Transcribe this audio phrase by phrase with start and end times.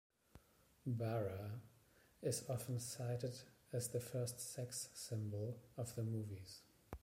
[0.87, 1.61] Bara
[2.23, 3.35] is often cited
[3.71, 6.61] as the first sex symbol of the movies.